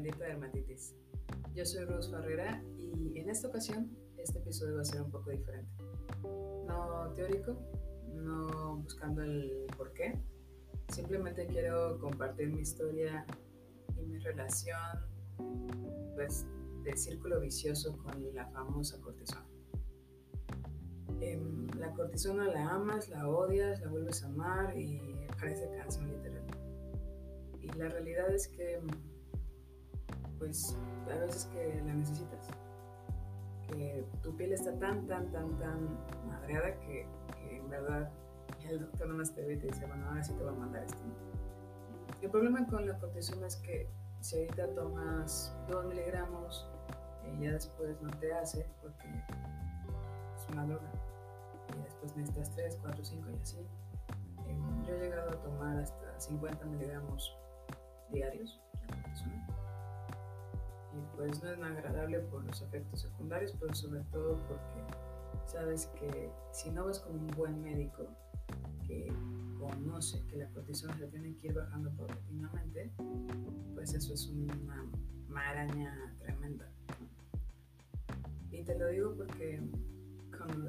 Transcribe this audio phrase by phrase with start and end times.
[0.00, 0.94] Bendita Dermatitis.
[1.54, 5.30] Yo soy Rose Ferrera y en esta ocasión este episodio va a ser un poco
[5.30, 5.70] diferente.
[6.66, 7.54] No teórico,
[8.14, 10.18] no buscando el por qué,
[10.88, 13.26] simplemente quiero compartir mi historia
[13.94, 14.80] y mi relación
[16.14, 16.46] pues
[16.82, 19.46] de círculo vicioso con la famosa cortisona.
[21.20, 24.98] Em, la cortisona la amas, la odias, la vuelves a amar y
[25.38, 26.46] parece canción literal.
[27.60, 28.80] Y la realidad es que
[30.40, 30.76] pues
[31.08, 32.48] a veces que la necesitas.
[33.68, 37.06] Que tu piel está tan, tan, tan, tan madreada que,
[37.50, 38.10] en verdad
[38.68, 40.84] el doctor nomás te ve y te dice, bueno, ahora sí te voy a mandar
[40.84, 40.98] esto.
[42.20, 43.88] El problema con la cortisona es que
[44.20, 46.68] si ahorita tomas 2 miligramos,
[47.26, 50.90] y ya después no te hace porque es una droga.
[51.76, 53.66] Y después necesitas 3, 4, 5 y así.
[54.46, 57.36] Em, yo he llegado a tomar hasta 50 miligramos
[58.10, 59.59] diarios de cortisona
[60.92, 64.84] y pues no es agradable por los efectos secundarios, pero sobre todo porque
[65.46, 68.06] sabes que si no vas con un buen médico
[68.86, 69.12] que
[69.58, 72.90] conoce que la cortisona se tiene que ir bajando paulatinamente,
[73.74, 74.84] pues eso es una
[75.28, 76.68] maraña tremenda.
[78.50, 79.62] Y te lo digo porque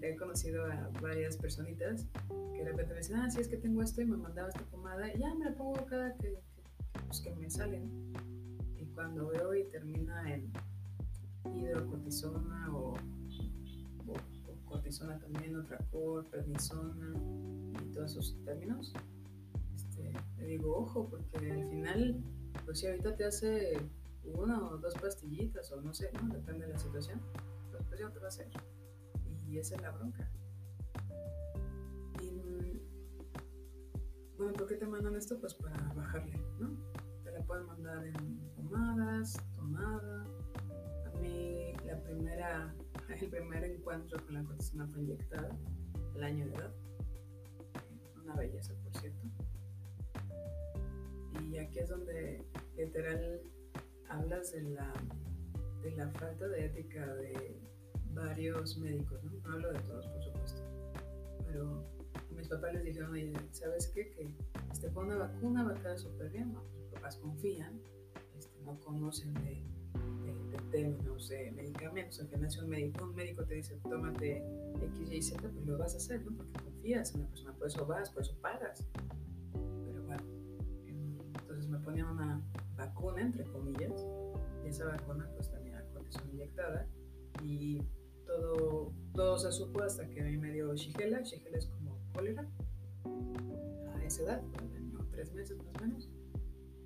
[0.00, 2.06] he conocido a varias personitas
[2.54, 4.62] que de repente me dicen, ah, sí, es que tengo esto y me mandaba esta
[4.64, 8.12] pomada y ya me la pongo cada que, que, pues, que me salen
[8.96, 10.50] cuando veo y termina en
[11.54, 12.94] hidrocortisona o,
[14.64, 17.14] cortisona también, otra cor, prednisona
[17.84, 18.92] y todos esos términos,
[19.76, 22.16] este, le digo, ojo, porque al final,
[22.64, 23.78] pues si ahorita te hace
[24.24, 26.34] una o dos pastillitas o no sé, ¿no?
[26.34, 27.20] depende de la situación,
[27.70, 28.48] pues, pues ya te va a hacer.
[29.46, 30.28] Y esa es la bronca.
[34.36, 35.38] Bueno, ¿por qué te mandan esto?
[35.38, 36.70] Pues para bajarle, ¿no?
[37.24, 40.26] Te la pueden mandar en tomadas, tomada.
[41.06, 42.74] A mí la primera,
[43.20, 45.50] el primer encuentro con la cortisona fue inyectada,
[46.14, 46.72] el año de edad.
[48.22, 49.26] Una belleza, por cierto.
[51.42, 52.44] Y aquí es donde
[52.76, 53.40] literal
[54.08, 54.92] hablas de la,
[55.82, 57.60] de la falta de ética de
[58.12, 59.52] varios médicos, ¿no?
[59.52, 60.62] hablo de todos, por supuesto.
[61.46, 61.84] Pero
[62.34, 63.14] mis papás les dijeron,
[63.52, 64.10] ¿sabes qué?
[64.10, 64.28] Que
[64.72, 66.54] este pone una vacuna va a quedar súper bien.
[66.78, 67.80] Mis papás confían
[68.66, 69.62] no conocen de,
[70.70, 72.20] términos de medicamentos.
[72.20, 74.42] Al final, si un médico, un médico te dice, tómate
[74.82, 76.36] X, Y, Z, pues lo vas a hacer, ¿no?
[76.36, 78.86] Porque confías en la persona, por eso vas, por eso pagas.
[79.84, 80.22] Pero bueno,
[81.38, 82.42] entonces me ponían una
[82.76, 84.04] vacuna, entre comillas,
[84.64, 86.86] y esa vacuna pues tenía cortisona inyectada
[87.42, 87.80] y
[88.26, 91.22] todo, todo se supo hasta que a mí me dio Shigella.
[91.22, 92.44] Shigella es como cólera
[93.94, 96.10] a esa edad, tenía tres meses más o menos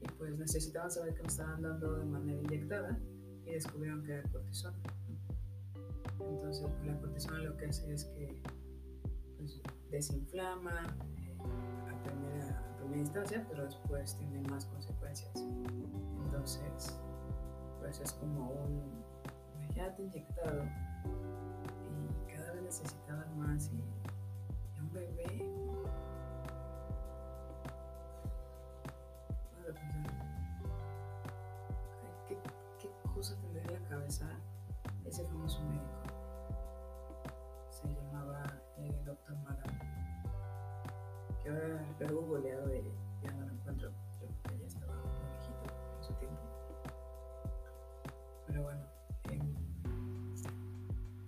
[0.00, 2.98] y pues necesitaban saber que me estaban dando de manera inyectada
[3.44, 4.78] y descubrieron que era cortisona.
[6.20, 8.42] Entonces pues, la cortisona lo que hace es que
[9.36, 10.82] pues, desinflama
[11.18, 11.36] eh,
[11.88, 15.36] a, primera, a, primera, instancia, pero después tiene más consecuencias.
[16.24, 16.98] Entonces,
[17.80, 19.06] pues es como un
[19.74, 20.64] ya te inyectado
[21.04, 23.35] y cada vez necesitaban
[42.08, 42.82] he googleado y
[43.22, 43.90] ya no lo encuentro.
[44.20, 45.64] Yo ya estaba muy viejito
[45.96, 46.40] en su tiempo.
[48.46, 48.80] Pero bueno,
[49.30, 49.54] em,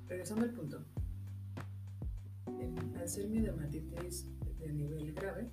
[0.07, 0.85] regresando al punto.
[2.47, 4.27] Em, al ser mi dermatitis
[4.59, 5.51] de nivel grave,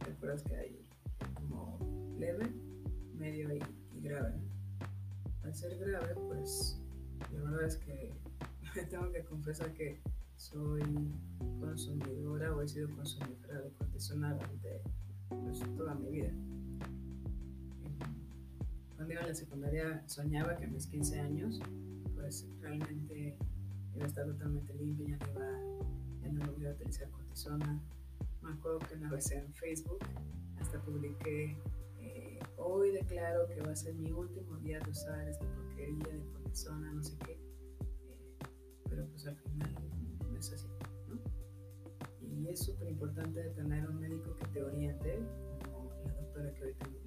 [0.00, 0.86] recuerdas que hay
[1.34, 1.78] como
[2.18, 2.52] leve,
[3.14, 3.60] medio y,
[4.00, 4.34] grave.
[5.44, 6.80] Al ser grave, pues
[7.32, 8.12] la verdad es que
[8.90, 10.00] tengo que confesar que
[10.42, 10.82] soy
[11.60, 14.82] consumidora o he sido consumidora de cortisona durante
[15.28, 16.32] pues, toda mi vida.
[18.96, 21.60] Cuando iba a la secundaria soñaba que a mis 15 años,
[22.16, 23.36] pues realmente
[23.94, 25.46] iba a estar totalmente limpia, ya no iba,
[26.22, 27.80] ya no iba a utilizar cortisona.
[28.42, 30.00] Me acuerdo que una vez en Facebook
[30.60, 31.56] hasta publiqué,
[32.00, 36.24] eh, hoy declaro que va a ser mi último día de usar esta porquería de
[36.32, 38.38] cortisona, no sé qué, eh,
[38.88, 39.72] pero pues al final
[40.50, 40.66] así,
[41.08, 41.18] ¿no?
[42.20, 45.20] Y es súper importante tener un médico que te oriente,
[45.64, 46.98] como la doctora que hoy tengo,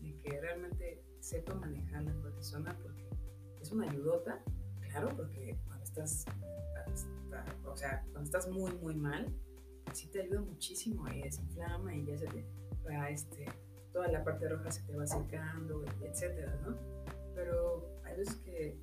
[0.00, 3.08] y que realmente sepa manejar la cortisona porque
[3.60, 4.42] es una ayudota,
[4.80, 6.24] claro, porque cuando estás,
[7.64, 9.26] o sea, cuando estás muy, muy mal,
[9.92, 12.44] sí te ayuda muchísimo y desinflama y ya se te
[12.86, 13.46] va este,
[13.92, 16.76] toda la parte roja se te va secando, etcétera, ¿no?
[17.34, 18.78] Pero hay veces que,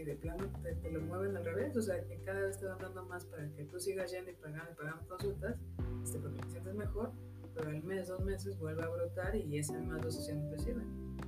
[0.00, 2.78] que, de plano te, lo mueven al revés, o sea, que cada vez te van
[2.78, 5.58] dando más para que tú sigas yendo y pagando y pagando consultas,
[6.02, 7.12] este, porque te sientes mejor,
[7.54, 10.84] pero al mes, dos meses vuelve a brotar y esa más dosis no te sirve.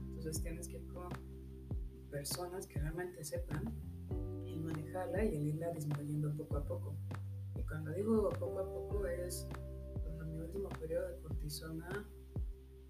[0.08, 1.08] Entonces tienes que ir con
[2.10, 3.64] personas que realmente sepan
[4.46, 6.94] el manejarla y el irla disminuyendo poco a poco.
[7.56, 9.46] Y cuando digo poco a poco es,
[10.02, 12.08] cuando mi último periodo de cortisona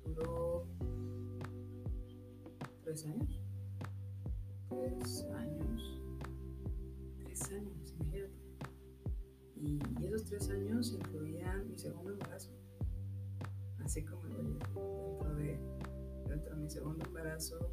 [0.04, 0.66] duró
[2.84, 3.40] tres años.
[4.68, 5.51] Tres años.
[10.32, 12.50] Tres años incluían mi segundo embarazo.
[13.84, 15.60] Así como dentro de,
[16.26, 17.70] dentro de mi segundo embarazo,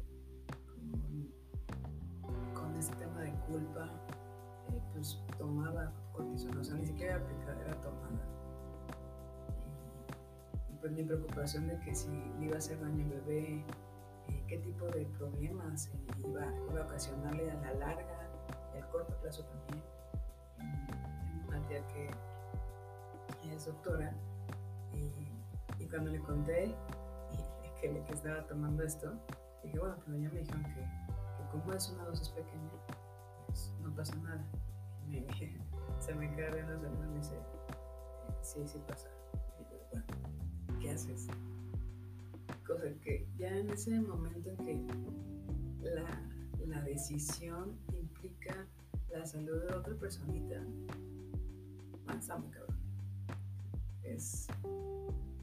[2.52, 3.90] con, ese tema de culpa,
[4.68, 8.28] eh, pues tomaba cortisona, o sea, ni siquiera aplicada, era tomada.
[10.68, 13.64] Y, pues mi preocupación de que si le iba a hacer daño al bebé,
[14.28, 18.30] eh, qué tipo de problemas iba, iba, a ocasionarle a la larga
[18.74, 19.82] y al corto plazo también.
[21.48, 22.29] Una tía que
[23.66, 24.14] doctora
[24.92, 26.74] y, cuando le conté
[27.80, 29.12] que, estaba tomando esto,
[29.64, 30.86] dije, bueno, pero ya me dijeron que,
[31.50, 32.70] como es una dosis pequeña,
[33.46, 34.44] pues no pasa nada.
[35.04, 35.26] Y me,
[35.98, 37.38] se me queda viendo los y me dice,
[38.42, 39.08] sí, sí pasa.
[39.58, 40.06] Y yo, bueno,
[40.80, 41.26] ¿qué haces?
[42.66, 44.86] Cosa que ya en ese momento en que
[45.82, 46.22] la,
[46.66, 48.66] la decisión implica
[49.10, 50.60] la salud de otra personita,
[52.38, 52.79] muy cabrón.
[54.02, 54.46] Es,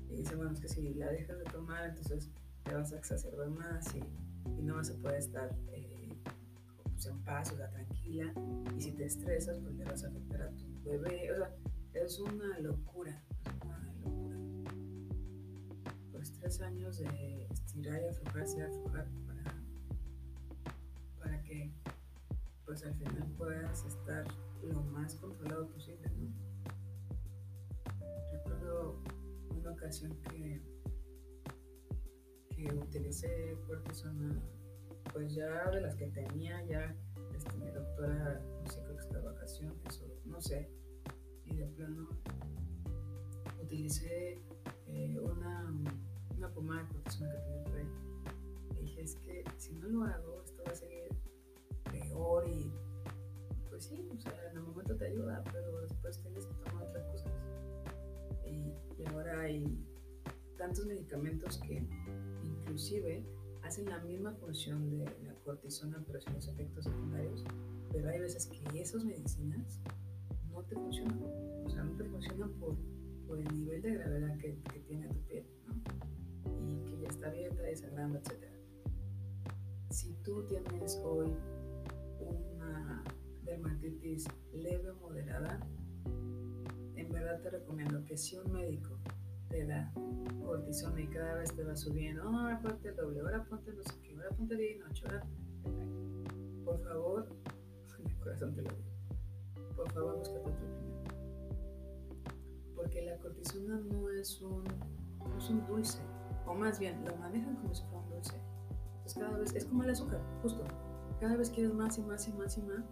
[0.09, 2.29] y dice, bueno, es que si la dejas de tomar, entonces
[2.63, 3.99] te vas a exacerbar más y,
[4.59, 6.09] y no vas a poder estar eh,
[6.91, 8.33] pues, en paz, o sea, tranquila.
[8.75, 11.31] Y si te estresas, pues le vas a afectar a tu bebé.
[11.31, 11.55] O sea,
[11.93, 13.23] es una locura
[16.47, 19.43] tres años de estirar y aflojarse y aflojar para,
[21.19, 21.71] para que
[22.65, 24.25] pues al final puedas estar
[24.63, 26.46] lo más controlado posible, ¿no?
[29.89, 30.61] Que,
[32.49, 34.41] que utilicé cortisona,
[35.13, 36.95] pues ya de las que tenía, ya
[37.33, 40.69] este, mi doctora, no sé, creo que está de vacaciones o no sé,
[41.45, 42.09] y de plano
[43.61, 44.41] utilicé
[44.87, 45.73] eh, una
[46.37, 47.87] una pomada de cortisona que tenía por ahí.
[48.71, 51.09] Y dije, es que si no lo hago, esto va a seguir
[51.91, 52.71] peor y
[53.69, 56.76] pues sí, o sea, en el momento te ayuda, pero después tienes que tomar
[59.47, 59.63] ahora hay
[60.57, 61.85] tantos medicamentos que
[62.43, 63.23] inclusive
[63.63, 67.43] hacen la misma función de la cortisona, pero sin los efectos secundarios.
[67.91, 69.79] Pero hay veces que esas medicinas
[70.51, 71.19] no te funcionan.
[71.65, 72.75] O sea, no te funcionan por,
[73.27, 75.45] por el nivel de gravedad que, que tiene tu piel.
[75.67, 77.07] ¿no?
[77.07, 78.33] está abierta, desangrando, etc.
[79.89, 81.33] Si tú tienes hoy
[82.53, 83.03] una
[83.43, 85.59] dermatitis leve o moderada,
[86.95, 88.99] en verdad te recomiendo que si un médico
[89.49, 89.91] te da
[90.45, 93.83] cortisona y cada vez te va subiendo, oh, ahora ponte el doble, ahora ponte no
[93.83, 95.25] sé ahora ponte de noche, ahora...
[96.65, 97.29] Por favor,
[98.03, 98.83] mi corazón te lo digo,
[99.73, 100.77] por favor busca tu opinión.
[102.75, 104.65] Porque la cortisona no es un,
[105.65, 105.99] dulce,
[106.45, 108.41] o más bien lo manejan como si fuera un dulce.
[109.15, 110.61] Cada vez, es como el azúcar, justo,
[111.21, 112.83] cada vez quieres más y más y más y más,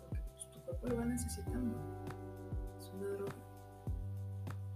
[0.00, 1.76] porque pues, tu cuerpo lo va necesitando.
[2.78, 3.47] Es una droga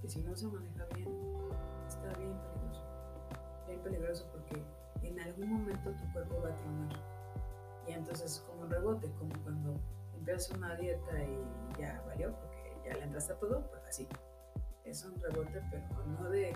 [0.02, 1.08] que si no se maneja bien,
[1.86, 2.82] está bien peligroso.
[3.68, 4.62] Bien peligroso porque
[5.02, 6.98] en algún momento tu cuerpo va a tronar.
[7.86, 9.80] Y entonces como un rebote, como cuando
[10.18, 14.08] empiezas una dieta y ya valió, porque ya le entraste a todo, pues así.
[14.84, 16.52] Es un rebote, pero no de,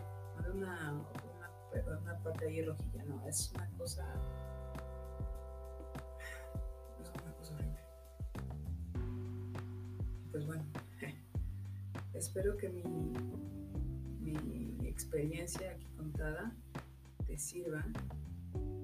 [0.52, 1.00] una
[1.84, 4.04] una parte ahí rojilla, no, es una cosa.
[7.00, 7.80] Es una cosa horrible.
[10.32, 10.64] Pues bueno,
[12.16, 12.82] espero que mi,
[14.88, 16.56] experiencia aquí contada
[17.26, 17.84] te sirva,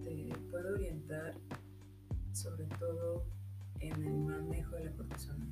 [0.02, 1.34] te pueda orientar
[2.32, 3.24] sobre todo
[3.80, 5.46] en el manejo de la cortisona.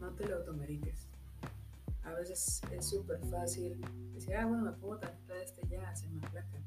[0.00, 1.08] No te lo automerites.
[2.02, 3.80] A veces es súper fácil
[4.12, 6.60] decir, ah, bueno, me tantita de este ya, se me aplaca.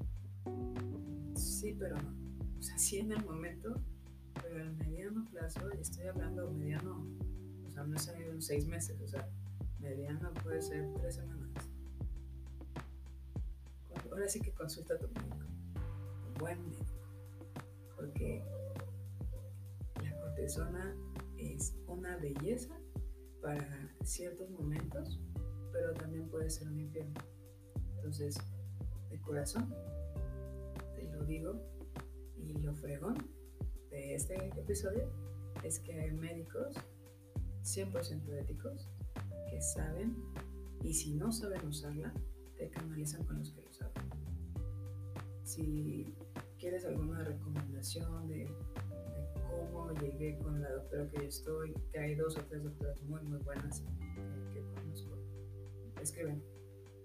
[1.36, 2.10] Sí, pero no.
[2.58, 3.80] O sea, sí en el momento,
[4.42, 7.06] pero en mediano plazo, estoy hablando mediano,
[7.68, 9.30] o sea, no es en seis meses, o sea,
[10.58, 11.70] puede ser tres semanas.
[14.10, 15.46] Ahora sí que consulta a tu médico,
[16.28, 16.96] un buen médico,
[17.96, 18.44] porque
[20.02, 20.96] la cortisona
[21.38, 22.76] es una belleza
[23.40, 25.20] para ciertos momentos,
[25.72, 27.22] pero también puede ser un infierno.
[27.96, 28.36] Entonces,
[29.12, 29.72] de corazón,
[30.96, 31.62] te lo digo,
[32.36, 33.18] y lo fregón
[33.92, 35.08] de este episodio
[35.64, 36.74] es que hay médicos
[37.64, 38.90] 100% éticos
[39.50, 40.16] que saben
[40.84, 42.14] y si no saben usarla,
[42.58, 44.10] te canalizan con los que lo saben.
[45.44, 46.14] Si
[46.60, 48.50] quieres alguna recomendación de,
[49.50, 53.22] cómo llegué con la doctora que yo estoy, que hay dos o tres doctoras muy,
[53.24, 53.82] muy buenas
[54.54, 55.16] que, conozco,
[56.02, 56.42] escríbeme,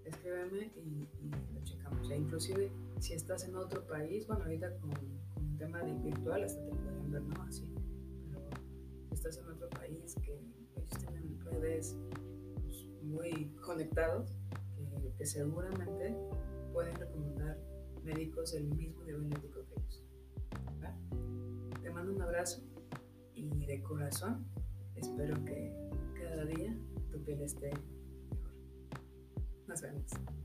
[0.05, 1.07] escríbeme y,
[1.53, 2.09] lo checamos.
[2.09, 6.43] E inclusive si estás en otro país, bueno, ahorita con, con un tema de virtual
[6.43, 7.41] hasta te podrían ver, ¿no?
[7.43, 7.65] Así,
[8.29, 8.41] pero
[9.09, 12.32] si estás en otro país que ellos tienen redes pues,
[13.03, 14.37] muy conectados,
[15.17, 16.15] que seguramente
[16.71, 17.57] pueden recomendar
[18.03, 20.03] médicos del mismo nivel que ellos.
[21.81, 22.61] Te mando un abrazo
[23.35, 24.45] y de corazón
[24.95, 25.71] espero que
[26.19, 26.75] cada día
[27.11, 27.71] tu piel esté
[28.31, 28.53] mejor.
[29.67, 30.42] Nos vemos.